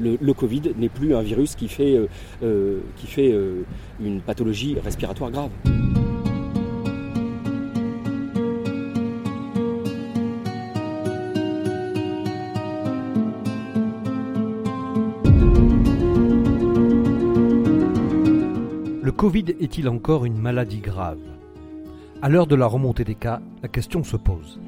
[0.00, 1.98] Le, Covid n'est plus un virus qui fait,
[2.96, 3.34] qui fait
[4.00, 5.50] une pathologie respiratoire grave.
[19.16, 21.18] Covid est-il encore une maladie grave?
[22.20, 24.60] À l'heure de la remontée des cas, la question se pose.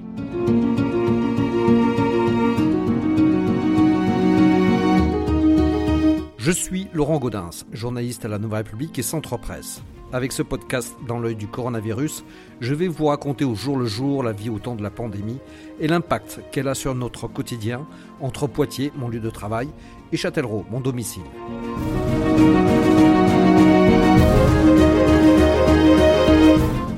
[6.49, 9.83] Je suis Laurent Gaudens, journaliste à la Nouvelle République et Centre Presse.
[10.15, 12.25] Avec ce podcast dans l'œil du coronavirus,
[12.63, 15.41] je vais vous raconter au jour le jour la vie au temps de la pandémie
[15.79, 17.87] et l'impact qu'elle a sur notre quotidien
[18.23, 19.69] entre Poitiers, mon lieu de travail,
[20.11, 21.21] et Châtellerault, mon domicile.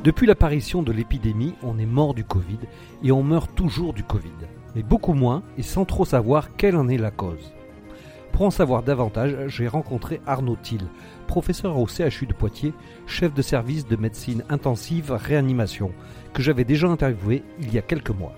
[0.05, 2.61] Depuis l'apparition de l'épidémie, on est mort du Covid
[3.03, 4.31] et on meurt toujours du Covid,
[4.77, 7.53] mais beaucoup moins et sans trop savoir quelle en est la cause.
[8.33, 10.83] Pour en savoir davantage, j'ai rencontré Arnaud Thiel,
[11.27, 12.73] professeur au CHU de Poitiers,
[13.07, 15.93] chef de service de médecine intensive réanimation,
[16.33, 18.35] que j'avais déjà interviewé il y a quelques mois.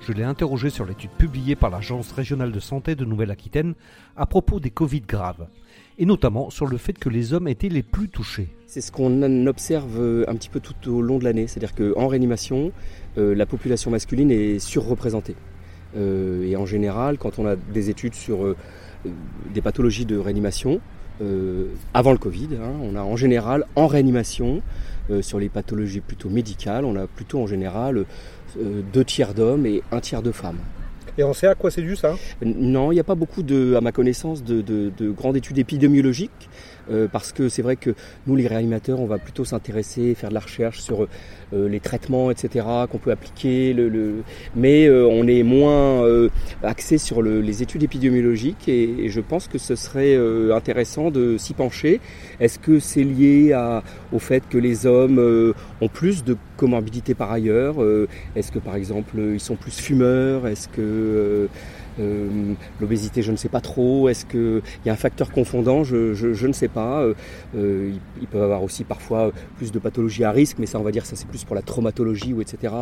[0.00, 3.74] Je l'ai interrogé sur l'étude publiée par l'Agence régionale de santé de Nouvelle-Aquitaine
[4.16, 5.46] à propos des Covid graves
[5.98, 8.48] et notamment sur le fait que les hommes étaient les plus touchés.
[8.66, 12.06] C'est ce qu'on observe euh, un petit peu tout au long de l'année, c'est-à-dire qu'en
[12.06, 12.72] réanimation,
[13.18, 15.34] euh, la population masculine est surreprésentée.
[15.96, 18.54] Euh, et en général, quand on a des études sur
[19.54, 20.80] des pathologies de réanimation,
[21.94, 24.62] avant le Covid, hein, on a en général en réanimation,
[25.20, 28.04] sur les pathologies plutôt médicales, on a plutôt en général
[28.92, 30.58] deux tiers d'hommes et un tiers de femmes.
[31.16, 32.14] Et on sait à quoi c'est dû ça?
[32.44, 36.48] Non, il n'y a pas beaucoup, de, à ma connaissance, de, de grandes études épidémiologiques.
[36.90, 37.94] Euh, parce que c'est vrai que
[38.26, 41.06] nous, les réanimateurs, on va plutôt s'intéresser, faire de la recherche sur
[41.52, 44.22] euh, les traitements, etc., qu'on peut appliquer, le,
[44.56, 46.04] mais euh, on est moins
[46.62, 50.16] axé sur les études épidémiologiques et, je pense que ce serait
[50.52, 52.00] intéressant de s'y pencher.
[52.40, 57.32] Est-ce que c'est lié à, au fait que les hommes ont plus de comorbidités par
[57.32, 57.76] ailleurs
[58.36, 61.48] Est-ce que par exemple ils sont plus fumeurs Est-ce que
[61.98, 64.08] euh, l'obésité, je ne sais pas trop.
[64.08, 67.02] Est-ce qu'il y a un facteur confondant je, ne sais pas.
[67.02, 67.14] Euh,
[67.56, 70.82] euh, il, peut y avoir aussi parfois plus de pathologies à risque, mais ça, on
[70.82, 72.72] va dire, ça c'est plus pour la traumatologie ou etc.,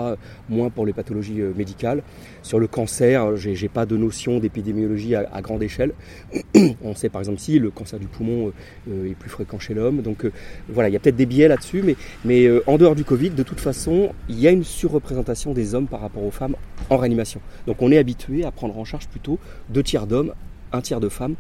[0.49, 2.03] moins pour les pathologies médicales.
[2.43, 5.93] Sur le cancer, j'ai pas de notion d'épidémiologie à, grande échelle.
[6.83, 8.53] on sait par exemple si le cancer du poumon
[8.89, 10.03] est plus fréquent chez l'homme.
[10.03, 10.27] Donc
[10.69, 11.83] voilà, il y a peut-être des biais là-dessus,
[12.25, 15.87] mais en dehors du Covid, de toute façon, il y a une surreprésentation des hommes
[15.87, 16.57] par rapport aux femmes
[16.91, 17.41] en réanimation.
[17.67, 20.33] Donc on est habitué à prendre en charge plutôt deux tiers d'hommes,
[20.73, 21.35] un tiers de femmes,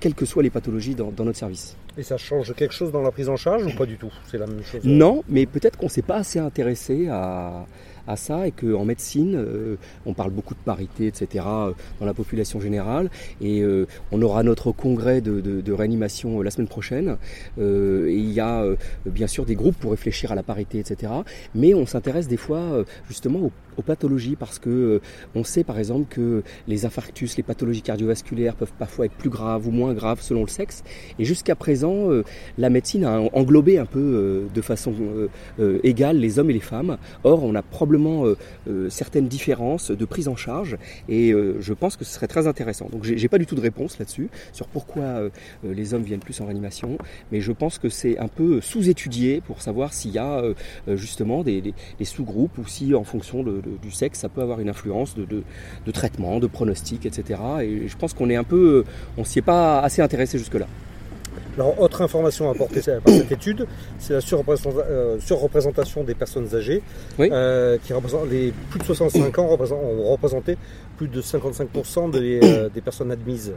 [0.00, 1.76] quelles que soient les pathologies dans, notre service.
[1.96, 4.12] Et ça change quelque chose dans la prise en charge ou pas du tout?
[4.26, 7.64] C'est la même chose Non, mais peut-être qu'on ne s'est pas assez intéressé à,
[8.06, 12.14] à ça et qu'en médecine, euh, on parle beaucoup de parité, etc., euh, dans la
[12.14, 13.10] population générale.
[13.40, 17.16] Et euh, on aura notre congrès de, réanimation la semaine prochaine.
[17.58, 18.64] et il y a
[19.04, 21.12] bien sûr des groupes pour réfléchir à la parité, etc.
[21.54, 23.52] Mais on s'intéresse des fois justement aux,
[23.82, 25.00] pathologies parce que
[25.34, 29.66] on sait par exemple que les infarctus, les pathologies cardiovasculaires peuvent parfois être plus graves
[29.66, 30.82] ou moins graves selon le sexe.
[31.18, 32.08] Et jusqu'à présent,
[32.58, 34.94] la médecine a englobé un peu de façon
[35.82, 36.98] égale les hommes et les femmes.
[37.24, 38.36] Or, on a probablement euh,
[38.68, 40.76] euh, certaines différences de prise en charge
[41.08, 42.88] et euh, je pense que ce serait très intéressant.
[42.90, 45.30] Donc j'ai pas du tout de réponse là-dessus sur pourquoi
[45.64, 46.98] les hommes viennent plus en réanimation,
[47.32, 50.42] mais je pense que c'est un peu sous-étudié pour savoir s'il y a
[50.88, 53.44] justement des, sous-groupes ou si en fonction
[53.82, 57.40] du sexe ça peut avoir une influence de, de traitement, de pronostic, etc.
[57.62, 58.84] Et je pense qu'on est un peu,
[59.16, 60.66] on s'y est pas assez intéressé jusque-là.
[61.56, 63.66] Alors, autre information apportée par cette étude,
[63.98, 66.82] c'est la euh, surreprésentation des personnes âgées,
[67.18, 70.58] euh, qui représentent les plus de 65 ans ont représenté
[70.98, 73.54] plus de 55% euh, des, personnes admises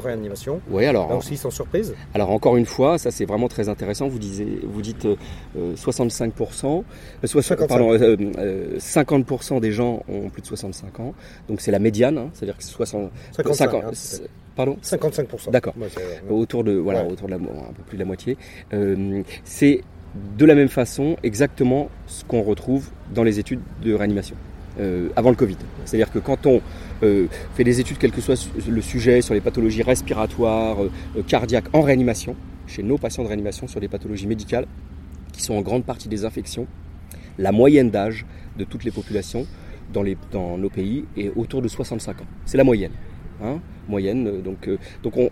[0.00, 0.60] réanimation.
[0.70, 1.94] Oui, alors Là aussi sans surprise.
[2.14, 4.08] Alors encore une fois, ça c'est vraiment très intéressant.
[4.08, 5.06] Vous disiez, vous dites
[5.56, 6.82] 65%,
[7.24, 11.14] 50% des gens ont plus de 65 ans,
[11.48, 13.94] donc c'est la médiane, hein, c'est-à-dire que 60, 50,
[14.56, 15.50] Pardon 55%.
[15.50, 15.74] D'accord.
[16.28, 18.36] autour de voilà, autour de la, un peu plus de la moitié.
[18.72, 19.82] Euh, c'est
[20.36, 24.36] de la même façon exactement ce qu'on retrouve dans les études de réanimation.
[24.80, 25.58] Euh, avant le Covid.
[25.84, 26.62] C'est-à-dire que quand on
[27.02, 30.78] euh, fait des études, quel que soit le sujet, sur les pathologies respiratoires,
[31.26, 32.34] cardiaques en réanimation,
[32.66, 34.66] chez nos patients de réanimation sur les pathologies médicales,
[35.32, 36.66] qui sont en grande partie des infections,
[37.38, 38.24] la moyenne d'âge
[38.56, 39.46] de toutes les populations
[39.92, 40.04] dans,
[40.56, 42.26] nos pays est autour de 65 ans.
[42.46, 42.92] C'est la moyenne.
[43.42, 43.60] Hein.
[43.88, 44.78] Donc, euh,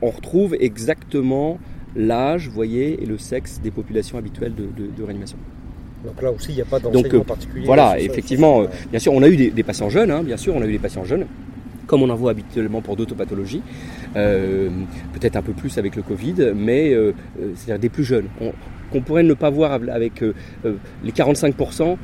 [0.02, 1.58] on, retrouve exactement
[1.94, 5.38] l'âge, et le sexe des populations habituelles de, réanimation.
[6.04, 7.66] Donc là aussi, il n'y a pas d'enseignement euh, particulier.
[7.66, 10.62] Voilà, effectivement, euh, bien sûr, on a eu des, patients jeunes, hein, bien sûr, on
[10.62, 11.26] a eu des patients jeunes
[11.88, 13.62] comme on en voit habituellement pour d'autres pathologies,
[14.14, 14.68] euh,
[15.14, 17.12] peut-être un peu plus avec le Covid, mais euh,
[17.56, 18.26] c'est-à-dire des plus jeunes.
[18.90, 20.22] Qu'on pourrait ne pas voir avec
[20.62, 21.96] les 45%,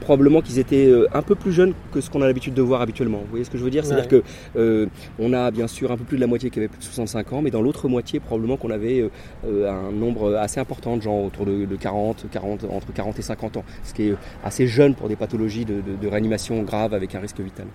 [0.00, 3.18] probablement qu'ils étaient un peu plus jeunes que ce qu'on a l'habitude de voir habituellement.
[3.18, 3.84] Vous voyez ce que je veux dire?
[3.84, 4.88] C'est-à-dire que
[5.18, 7.32] on a bien sûr un peu plus de la moitié qui avait plus de 65
[7.32, 9.08] ans, mais dans l'autre moitié, probablement qu'on avait
[9.44, 13.64] un nombre assez important de gens autour de, 40, 40, entre 40 et 50 ans,
[13.84, 14.14] ce qui est
[14.44, 17.66] assez jeune pour des pathologies de réanimation grave avec un risque vital.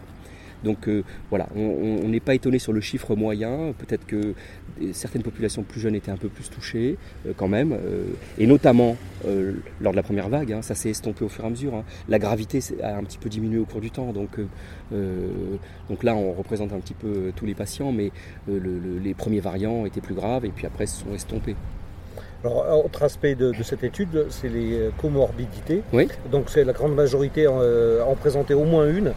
[0.63, 3.73] Donc euh, voilà, on n'est pas étonné sur le chiffre moyen.
[3.77, 4.33] Peut-être que
[4.91, 8.05] certaines populations plus jeunes étaient un peu plus touchées euh, quand même, euh,
[8.37, 8.97] et notamment
[9.81, 10.53] lors de la première vague.
[10.53, 11.75] Hein, ça s'est estompé au fur et à mesure.
[11.75, 11.83] Hein.
[12.07, 14.13] La gravité a un petit peu diminué au cours du temps.
[14.13, 14.39] Donc,
[15.89, 18.11] donc là, on représente un petit peu tous les patients, mais
[18.47, 21.55] les premiers variants étaient plus graves et puis après se sont estompés.
[22.45, 25.81] Alors, autre aspect de, cette étude, c'est les comorbidités.
[25.91, 26.07] Oui.
[26.31, 29.13] Donc, c'est la grande majorité en, euh, en présenter au moins une.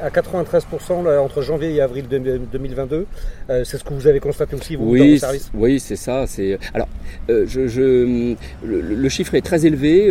[0.00, 3.06] À, 93% entre janvier et avril 2022.
[3.50, 5.50] Euh, c'est ce que vous avez constaté aussi, vous, oui, dans vos services?
[5.54, 6.24] Oui, c'est ça.
[6.72, 6.86] Alors,
[7.30, 10.08] euh, je, le, chiffre est très élevé.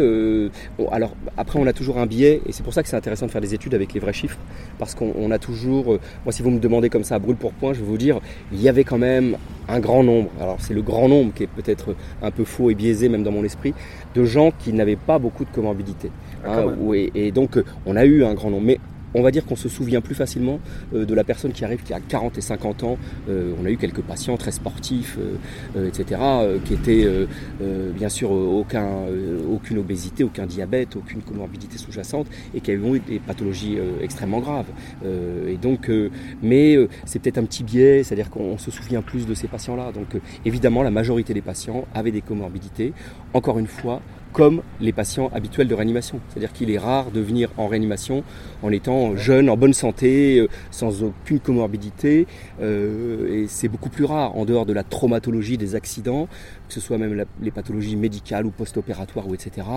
[0.92, 3.32] alors, après, on a toujours un biais, et c'est pour ça que c'est intéressant de
[3.32, 4.40] faire des études avec les vrais chiffres.
[4.78, 5.98] Parce qu'on a toujours.
[6.26, 8.20] moi, si vous me demandez comme ça à brûle pour point, je vais vous dire,
[8.52, 9.38] il y avait quand même
[9.70, 10.30] un grand nombre.
[10.42, 13.32] Alors, c'est le grand nombre qui est peut-être un peu fou et biaisé même dans
[13.32, 13.74] mon esprit,
[14.16, 16.12] de gens qui n'avaient pas beaucoup de comorbidité.
[16.46, 16.76] Ah, hein,
[17.16, 18.66] et, donc on a eu un grand nombre.
[18.66, 18.80] Mais
[19.14, 20.60] on va dire qu'on se souvient plus facilement
[20.94, 22.98] euh, de la personne qui arrive qui a 40 et 50 ans.
[23.30, 25.18] Euh, on a eu quelques patients très sportifs,
[25.76, 26.22] euh, etc.,
[26.66, 27.08] qui étaient
[27.96, 28.88] bien sûr aucun,
[29.52, 34.68] aucune obésité, aucun diabète, aucune comorbidité sous-jacente et qui avaient eu des pathologies extrêmement graves.
[35.48, 35.92] et donc,
[36.42, 39.92] mais c'est peut-être un petit biais, c'est-à-dire qu'on se souvient plus de ces patients-là.
[39.92, 42.94] Donc évidemment, la majorité des patients avaient des comorbidités.
[43.34, 44.02] Encore une fois,
[44.38, 46.20] comme les patients habituels de réanimation.
[46.30, 48.24] C'est-à-dire qu'il est rare de venir en réanimation
[48.62, 52.28] en étant jeune, en bonne santé, euh, sans aucune comorbidité.
[52.62, 56.28] Euh, et c'est beaucoup plus rare en dehors de la traumatologie des accidents,
[56.68, 59.68] que ce soit même les pathologies médicales ou post-opératoires ou etc.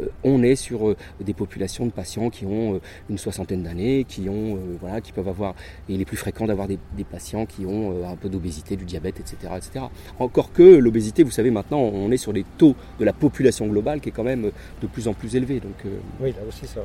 [0.00, 4.58] Euh, on est sur des populations de patients qui ont une soixantaine d'années, qui ont
[4.80, 5.54] voilà, qui peuvent avoir,
[5.88, 6.78] et il est plus fréquent d'avoir des,
[7.10, 9.84] patients qui ont un peu d'obésité, du diabète, etc., etc.
[10.18, 14.00] Encore que l'obésité, vous savez, maintenant, on est sur les taux de la population globale
[14.00, 14.50] qui est quand même
[14.82, 15.60] de plus en plus élevé.
[15.60, 16.80] Donc, euh, oui, là aussi, ça,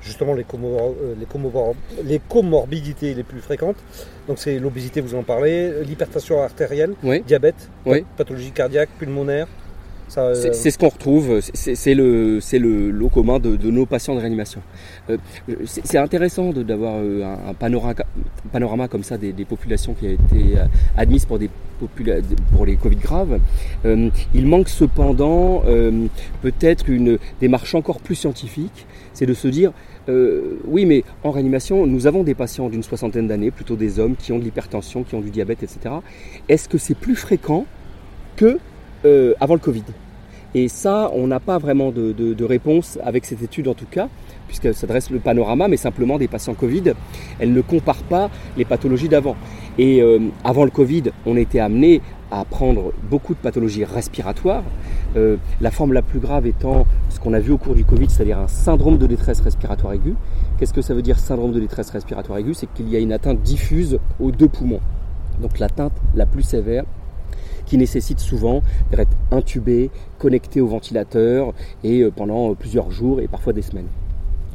[0.00, 3.76] Justement, les, euh, les, les, comorbidités les plus fréquentes,
[4.28, 6.94] donc c'est l'obésité, vous en parlez, l'hypertension artérielle,
[7.26, 7.70] diabète,
[8.16, 9.48] pathologie cardiaque, pulmonaire.
[10.16, 14.62] Euh, c'est ce qu'on retrouve, c'est le, le lot commun de, nos patients de réanimation.
[15.10, 15.18] Euh,
[15.66, 17.94] c'est intéressant d'avoir euh, un, panorama,
[18.52, 20.56] panorama, comme ça des, populations qui ont été
[20.96, 21.50] admises pour, des
[22.52, 23.38] pour les Covid graves.
[23.84, 25.62] il manque cependant
[26.42, 29.72] peut-être une démarche encore plus scientifique, c'est de se dire
[30.64, 34.32] oui, mais en réanimation, nous avons des patients d'une soixantaine d'années, plutôt des hommes qui
[34.32, 35.96] ont de l'hypertension, qui ont du diabète, etc.
[36.48, 37.66] Est-ce que c'est plus fréquent
[38.36, 38.58] que
[39.04, 39.84] euh, avant le Covid?
[40.54, 44.08] Et ça, on n'a pas vraiment de, réponse avec cette étude en tout cas,
[44.46, 46.94] puisqu'elle s'adresse le panorama, mais simplement des patients Covid.
[47.38, 49.36] Elle ne compare pas les pathologies d'avant.
[49.76, 52.00] Et euh, avant le Covid, on était amené
[52.30, 54.64] à prendre beaucoup de pathologies respiratoires.
[55.16, 58.10] Euh, la forme la plus grave étant ce qu'on a vu au cours du Covid,
[58.10, 60.14] c'est-à-dire un syndrome de détresse respiratoire aiguë.
[60.58, 62.54] Qu'est-ce que ça veut dire syndrome de détresse respiratoire aiguë?
[62.54, 64.80] C'est qu'il y a une atteinte diffuse aux deux poumons.
[65.40, 66.84] Donc l'atteinte la plus sévère,
[67.64, 71.52] qui nécessite souvent d'être intubé, connecté au ventilateur
[71.84, 73.88] et euh, pendant euh, plusieurs jours et parfois des semaines.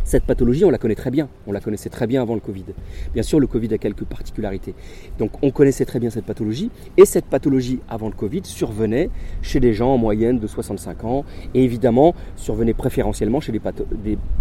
[0.04, 1.30] Cette pathologie, on la connaît très bien.
[1.48, 2.66] On la connaissait très bien avant le Covid.
[3.14, 4.76] Bien sûr, le Covid a quelques particularités.
[5.18, 6.70] Donc, on connaissait très bien cette pathologie.
[6.98, 9.10] Et cette pathologie, avant le Covid, survenait
[9.42, 11.26] chez des gens en moyenne de 65 ans.
[11.54, 13.62] Et évidemment, survenait préférentiellement chez des,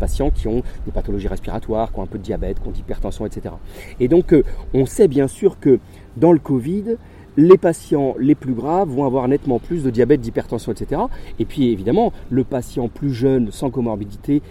[0.00, 2.76] patients qui ont des pathologies respiratoires, qui ont un peu de diabète, qui ont de
[2.76, 3.54] l'hypertension, etc.
[4.00, 4.42] Et donc, euh,
[4.75, 5.78] on sait bien sûr que
[6.16, 6.97] dans le Covid,
[7.37, 11.02] les patients les plus graves vont avoir nettement plus de diabète, d'hypertension, etc.
[11.38, 14.42] Et puis évidemment, le patient plus jeune, sans comorbidité,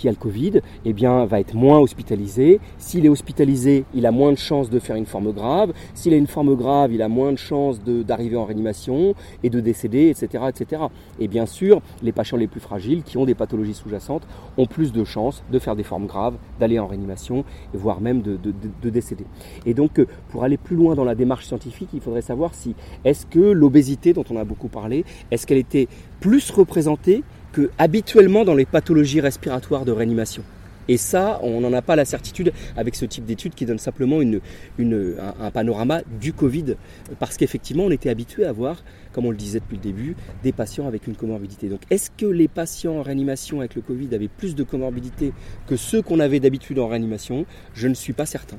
[0.00, 2.58] qui a le Covid, eh bien, va être moins hospitalisé.
[2.78, 5.72] S'il est hospitalisé, il a moins de chances de faire une forme grave.
[5.94, 9.60] S'il a une forme grave, il a moins de chances d'arriver en réanimation et de
[9.60, 10.84] décéder, etc., etc.
[11.18, 14.26] Et bien sûr, les patients les plus fragiles, qui ont des pathologies sous-jacentes,
[14.56, 18.38] ont plus de chances de faire des formes graves, d'aller en réanimation, voire même de,
[18.82, 19.26] de décéder.
[19.66, 22.74] Et donc, euh, pour aller plus loin dans la démarche scientifique, il faudrait savoir si
[23.04, 25.88] est-ce que l'obésité, dont on a beaucoup parlé, est-ce qu'elle était
[26.20, 30.42] plus représentée que habituellement dans les pathologies respiratoires de réanimation.
[30.90, 34.20] Et ça, on n'en a pas la certitude avec ce type d'études qui donne simplement
[34.20, 34.40] une,
[34.78, 36.74] un, panorama du Covid.
[37.20, 40.50] Parce qu'effectivement, on était habitué à voir, comme on le disait depuis le début, des
[40.50, 41.68] patients avec une comorbidité.
[41.68, 45.32] Donc est-ce que les patients en réanimation avec le Covid avaient plus de comorbidité
[45.68, 47.46] que ceux qu'on avait d'habitude en réanimation?
[47.72, 48.58] Je ne suis pas certain.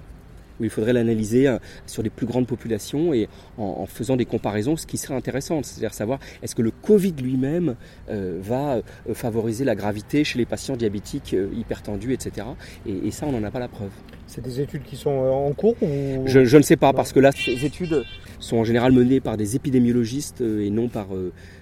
[0.61, 3.27] Où il faudrait l'analyser euh, sur des plus grandes populations et
[3.57, 7.75] en, faisant des comparaisons, ce qui serait intéressant, c'est-à-dire savoir est-ce que le Covid lui-même
[8.07, 8.81] va
[9.13, 12.47] favoriser la gravité chez les patients diabétiques hypertendus, etc.
[12.85, 13.89] Et, ça, on n'en a pas la preuve.
[14.27, 17.31] C'est des études qui sont en cours je, je, ne sais pas, parce que là,
[17.31, 18.03] ces études
[18.39, 21.07] sont en général menées par des épidémiologistes et non par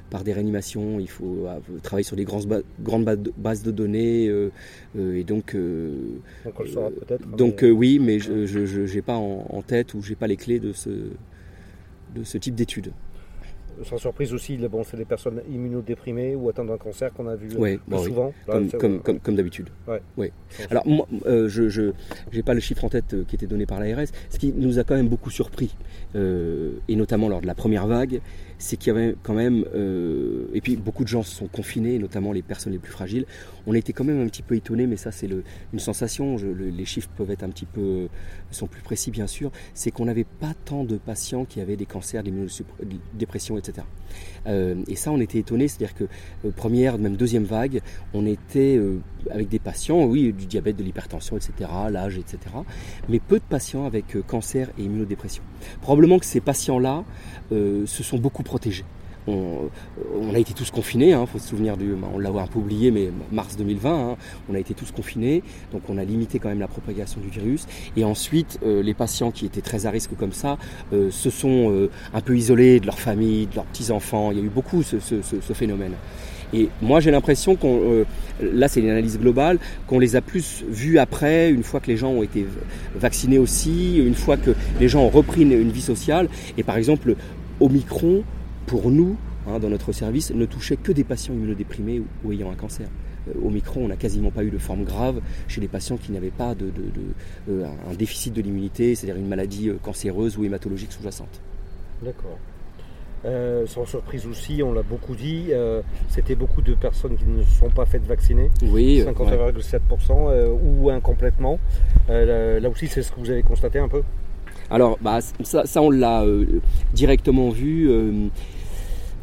[0.09, 3.05] par des réanimations, il faut euh, travailler sur des grandes, grandes
[3.37, 4.27] bases de données.
[4.27, 4.51] Euh,
[4.97, 7.27] euh, et donc, donc, on le saura peut-être.
[7.35, 10.89] Donc oui, mais je n'ai pas en, tête ou j'ai pas les clés de ce,
[10.89, 12.91] de ce type d'études
[13.83, 17.49] sans surprise aussi, bon, c'est des personnes immunodéprimées ou atteintes d'un cancer qu'on a vu
[17.51, 18.33] souvent.
[18.45, 19.69] Comme, comme, comme, d'habitude.
[20.17, 20.33] Ouais.
[20.69, 21.93] Alors, moi, je
[22.33, 24.07] n'ai pas le chiffre en tête qui était donné par l'ARS.
[24.29, 25.75] Ce qui nous a quand même beaucoup surpris,
[26.15, 28.19] et notamment lors de la première vague,
[28.59, 32.33] c'est qu'il y avait quand même, euh, et puis beaucoup de gens sont confinés, notamment
[32.33, 33.25] les personnes les plus fragiles.
[33.65, 35.29] On été quand même un petit peu étonnés, mais ça c'est
[35.73, 36.35] une sensation.
[36.37, 38.09] les chiffres peuvent être un petit peu,
[38.51, 39.51] sont plus précis bien sûr.
[39.73, 42.33] C'est qu'on n'avait pas tant de patients qui avaient des cancers, des
[43.13, 43.87] dépressions, etc.
[44.47, 46.05] Euh, et ça, on était étonnés, c'est-à-dire que
[46.45, 47.81] euh, première, même deuxième vague,
[48.13, 48.79] on était
[49.31, 52.39] avec des patients, oui, du diabète, de l'hypertension, etc., l'âge, etc.,
[53.07, 55.43] mais peu de patients avec cancer et immunodépression.
[55.81, 57.03] Probablement que ces patients-là
[57.51, 58.85] se sont beaucoup protégés.
[59.29, 62.59] On, a été tous confinés, il hein, faut se souvenir du, on l'a un peu
[62.59, 64.17] oublié, mais mars 2020, hein,
[64.50, 67.65] on a été tous confinés, donc on a limité quand même la propagation du virus.
[67.98, 70.57] Et ensuite, euh, les patients qui étaient très à risque comme ça
[70.93, 74.31] euh, se sont euh, un peu isolés de leur famille, de leurs petits enfants.
[74.31, 75.93] Il y a eu beaucoup ce, ce phénomène.
[76.53, 78.05] Et moi j'ai l'impression qu'on,
[78.41, 81.98] là c'est une analyse globale, qu'on les a plus vus après, une fois que les
[81.98, 82.45] gens ont été
[82.95, 86.27] vaccinés aussi, une fois que les gens ont repris une vie sociale.
[86.57, 87.15] Et par exemple,
[87.59, 88.24] Omicron,
[88.69, 92.55] pour nous, hein, dans notre service, ne touchait que des patients immunodéprimés ou, ayant un
[92.55, 92.88] cancer.
[93.27, 96.29] Euh, Omicron, on n'a quasiment pas eu de forme grave chez les patients qui n'avaient
[96.29, 96.71] pas de,
[97.49, 101.41] euh, un déficit de l'immunité, c'est-à-dire une maladie euh, cancéreuse ou hématologique sous-jacente.
[102.03, 102.38] D'accord.
[103.65, 105.47] sans surprise aussi, on l'a beaucoup dit,
[106.07, 111.59] c'était beaucoup de personnes qui ne sont pas faites vacciner, oui, 51,7% ou incomplètement.
[112.07, 114.03] là aussi, c'est ce que vous avez constaté un peu?
[114.71, 116.45] Alors, bah, ça, on l'a euh,
[116.93, 117.89] directement vu.
[117.89, 118.27] Euh,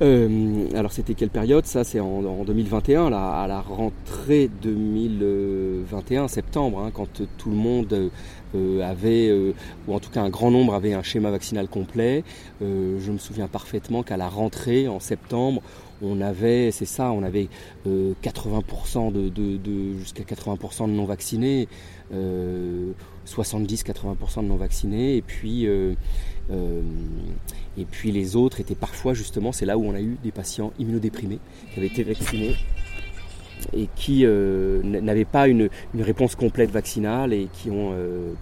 [0.02, 1.66] euh, alors c'était quelle période?
[1.66, 8.10] Ça c'est en, 2021, à la rentrée 2021, septembre, hein, quand tout le monde
[8.82, 9.32] avait,
[9.86, 12.24] ou en tout cas un grand nombre avait un schéma vaccinal complet.
[12.60, 15.62] je me souviens parfaitement qu'à la rentrée en septembre,
[16.02, 17.48] on avait, c'est ça, on avait
[17.86, 21.68] 80% de, jusqu'à 80% de non vaccinés.
[23.26, 25.94] 70-80% de non vaccinés et puis euh,
[26.50, 26.80] euh,
[27.76, 30.72] et puis les autres étaient parfois justement c'est là où on a eu des patients
[30.78, 31.38] immunodéprimés
[31.72, 32.54] qui avaient été vaccinés
[33.72, 35.68] et qui euh, n'avaient pas une,
[35.98, 37.70] réponse complète vaccinale et qui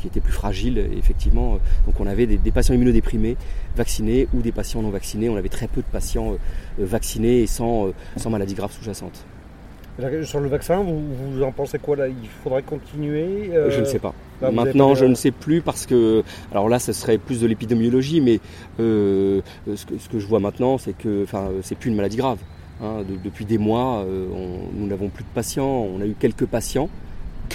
[0.07, 1.59] étaient plus fragiles effectivement.
[1.87, 3.37] Donc on avait des, patients immunodéprimés
[3.77, 5.31] vaccinés ou des patients non vaccinés.
[5.31, 6.37] On avait très peu de patients
[6.79, 7.95] vaccinés et sans
[8.29, 9.25] maladie grave sous-jacente
[10.25, 12.09] sur le vaccin, vous, en pensez quoi là?
[12.09, 14.15] Il faudrait continuer Je ne sais pas.
[14.53, 18.41] Maintenant, je ne sais plus parce que, alors là, ce serait plus de l'épidémiologie, mais
[18.81, 19.41] euh,
[19.75, 22.39] ce, que, je vois maintenant, c'est que, enfin, c'est plus une maladie grave.
[22.83, 23.05] Hein.
[23.25, 24.27] depuis des mois, euh,
[24.75, 25.89] nous n'avons plus de patients.
[25.95, 26.89] On a eu quelques patients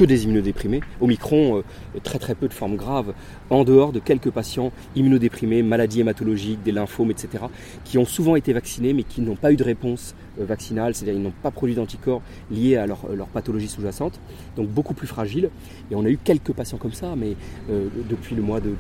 [0.06, 0.82] des immunodéprimés.
[1.02, 3.14] Omicron, euh, très très peu de formes graves,
[3.50, 7.46] en dehors de quelques patients immunodéprimés, maladies hématologiques, des lymphomes, etc.,
[7.84, 11.16] qui ont souvent été vaccinés mais qui n'ont pas eu de réponse euh, vaccinale, c'est-à-dire
[11.16, 13.00] ils n'ont pas produit d'anticorps liés à leur,
[13.34, 14.20] pathologie sous-jacente,
[14.56, 15.50] donc beaucoup plus fragiles.
[15.92, 17.36] Et on a eu quelques patients comme ça, mais
[17.70, 18.74] euh, depuis le mois de,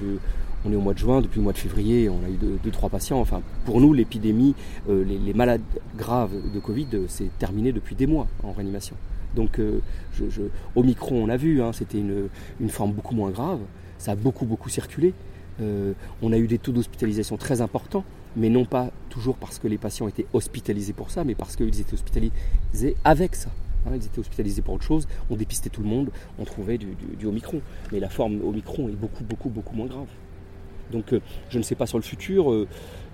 [0.66, 2.72] on est au mois de juin, depuis le mois de février, on a eu deux,
[2.72, 3.20] trois patients.
[3.20, 4.56] Enfin, pour nous, l'épidémie,
[4.90, 5.62] les, malades
[5.98, 8.96] graves de Covid, c'est terminé depuis des mois en réanimation.
[9.36, 9.80] Donc, euh,
[10.76, 12.30] Omicron, on a vu, hein, c'était une,
[12.70, 13.60] forme beaucoup moins grave.
[13.98, 15.14] Ça a beaucoup, beaucoup circulé.
[15.62, 18.06] Euh, on a eu des taux d'hospitalisation très importants,
[18.38, 21.82] mais non pas toujours parce que les patients étaient hospitalisés pour ça, mais parce qu'ils
[21.82, 23.50] étaient hospitalisés avec ça.
[23.86, 27.26] Hein, ils étaient hospitalisés pour autre chose, on dépistait tout le monde, on trouvait du,
[27.26, 27.62] Omicron.
[27.92, 30.08] Mais la forme Omicron est beaucoup, beaucoup, beaucoup moins grave.
[30.92, 31.20] Donc euh,
[31.50, 32.54] je ne sais pas sur le futur.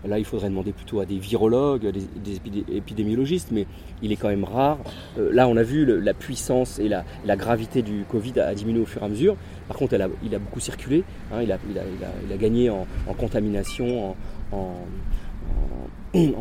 [0.08, 2.40] Là, il faudrait demander plutôt à des virologues, des,
[2.76, 3.66] épidémiologistes, mais
[4.02, 4.78] il est quand même rare.
[5.18, 7.04] Euh, là, on a vu la puissance et la,
[7.36, 9.36] gravité du Covid a, diminué au fur et à mesure.
[9.68, 11.04] Par contre, il a beaucoup circulé.
[11.34, 12.86] Hein, il, a, gagné en,
[13.18, 14.16] contamination,
[14.52, 14.76] en,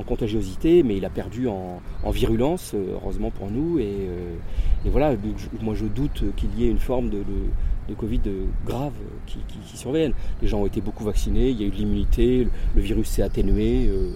[0.07, 3.79] contagiosité, mais il a perdu en, virulence, euh, heureusement pour nous.
[3.79, 4.35] Et, euh,
[4.85, 5.15] voilà,
[5.63, 7.25] moi je doute qu'il y ait une forme de
[7.93, 8.21] Covid
[8.67, 8.93] graves
[9.27, 9.39] qui,
[9.77, 10.15] surviennent.
[10.41, 13.23] Les gens ont été beaucoup vaccinés, il y a eu de l'immunité, le, virus s'est
[13.23, 13.87] atténué.
[13.89, 14.11] Euh.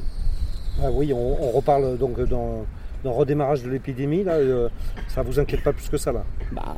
[0.82, 2.64] Ah oui, on, reparle donc dans
[3.04, 4.68] dans le redémarrage de l'épidémie, là, euh,
[5.06, 6.24] ça vous inquiète pas plus que ça là?
[6.52, 6.76] Bah,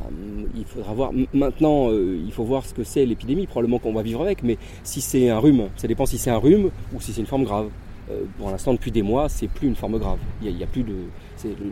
[0.55, 1.11] Il faudra voir.
[1.33, 4.57] Maintenant, euh, il faut voir ce que c'est l'épidémie, probablement qu'on va vivre avec, mais
[4.83, 7.43] si c'est un rhume, ça dépend si c'est un rhume ou si c'est une forme
[7.43, 7.69] grave.
[8.11, 10.19] Euh, pour l'instant, depuis des mois, c'est plus une forme grave.
[10.41, 10.95] Il n'y a, plus de.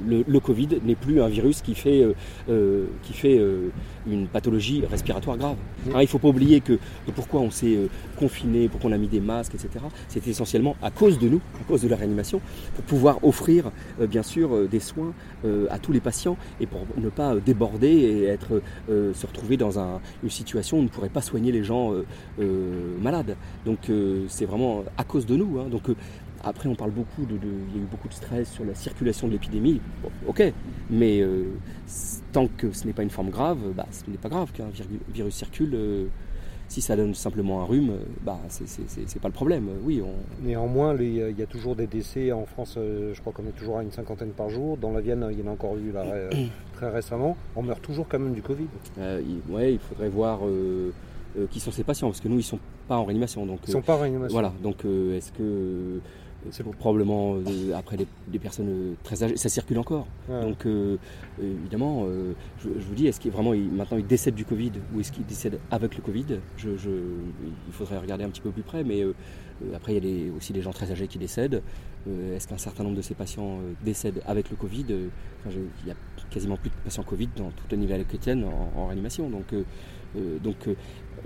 [0.08, 2.14] Le, Covid n'est plus un virus qui fait, euh,
[2.50, 3.40] euh, qui fait
[4.08, 5.58] une pathologie respiratoire grave.
[5.88, 6.80] Hein, il ne faut pas oublier que,
[7.16, 7.78] pourquoi on s'est
[8.18, 9.86] confiné, pourquoi on a mis des masques, etc.
[10.08, 12.42] C'est essentiellement à cause de nous, à cause de la réanimation,
[12.76, 13.72] pour pouvoir offrir,
[14.10, 15.14] bien sûr, des soins
[15.70, 19.78] à tous les patients et pour ne pas déborder et être, se retrouver dans
[20.24, 21.94] une situation où on ne pourrait pas soigner les gens
[23.02, 23.36] malades.
[23.66, 23.92] Donc
[24.28, 25.60] c'est vraiment à cause de nous.
[25.60, 25.68] Hein.
[25.70, 25.84] Donc
[26.44, 29.28] après, on parle beaucoup de, Il y a eu beaucoup de stress sur la circulation
[29.28, 29.82] de l'épidémie.
[30.28, 30.54] ok,
[30.90, 31.46] mais euh,
[32.32, 34.70] tant que ce n'est pas une forme grave, bah, ce n'est pas grave qu'un
[35.14, 35.72] virus circule.
[35.74, 36.06] Euh,
[36.68, 37.94] si ça donne simplement un rhume,
[38.24, 39.70] bah, c'est pas le problème.
[39.84, 40.46] Oui, on...
[40.46, 42.76] Néanmoins, il y a toujours des décès en France.
[42.78, 44.78] Euh, je crois qu'on est toujours à une cinquantaine par jour.
[44.78, 46.06] Dans la Vienne, il y en a encore eu là,
[46.74, 47.36] très récemment.
[47.56, 48.68] On meurt toujours quand même du Covid.
[49.50, 50.42] oui, il faudrait voir.
[51.50, 53.84] qui sont ces patients parce que nous ils sont pas en réanimation donc ils sont
[53.84, 56.02] pas en réanimation voilà donc est-ce que
[56.52, 60.08] c'est probablement euh, après des, personnes euh, très âgées, ça circule encore.
[60.28, 60.98] Donc euh,
[61.42, 62.06] évidemment,
[62.64, 65.60] je, vous dis, est-ce qu'il vraiment maintenant il décède du Covid ou est-ce qu'il décède
[65.72, 66.40] avec le Covid?
[66.58, 69.04] Je, Il faudrait regarder un petit peu plus près, mais
[69.76, 71.62] après il y a aussi des gens très âgés qui décèdent.
[72.08, 74.86] est-ce qu'un certain nombre de ces patients décèdent avec le Covid?
[75.48, 75.96] Il y a
[76.30, 79.30] quasiment plus de patients Covid dans toute l'univers chrétienne en, en réanimation.
[79.30, 79.54] Donc,
[80.16, 80.70] donc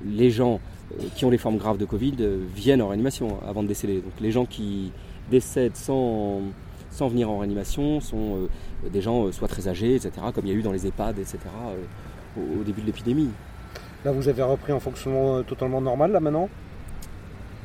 [0.06, 0.60] les gens
[1.00, 4.02] euh, qui ont les formes graves de Covid euh, viennent en réanimation avant de décéder.
[4.02, 4.92] Donc les gens qui
[5.30, 6.42] décèdent sans,
[7.00, 10.58] venir en réanimation sont euh, des gens soit très âgés, etc., comme il y a
[10.58, 11.40] eu dans les EHPAD, etc.,
[12.38, 13.30] au, début de l'épidémie.
[14.04, 16.50] Là, vous avez repris un fonctionnement totalement normal, là, maintenant?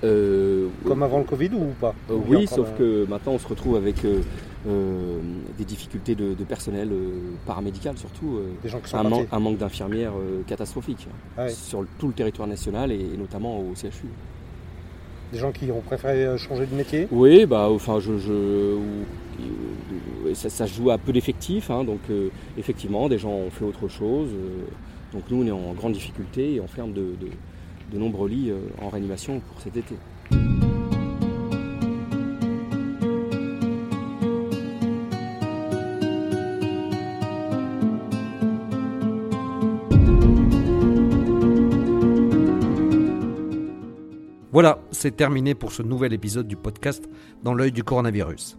[0.01, 4.05] Comme avant le Covid ou pas Oui, sauf que maintenant, on se retrouve avec
[4.67, 5.21] euh,
[5.57, 10.15] des difficultés de, personnel euh, paramédical surtout, euh, un, manque d'infirmières
[10.49, 14.09] catastrophique ah sur tout le territoire national et, notamment au CHU.
[15.33, 18.77] Des gens qui ont préféré changer de métier Oui, bah, enfin, je,
[20.35, 22.01] ça, joue à peu d'effectifs, hein, donc
[22.59, 24.31] effectivement, des gens ont fait autre chose.
[25.13, 27.29] donc nous, on est en grande difficulté et on ferme de, de
[27.97, 29.95] nombreux lits en réanimation pour cet été.
[44.61, 47.09] Voilà, c'est terminé pour ce nouvel épisode du podcast
[47.45, 48.59] Dans l'œil du coronavirus.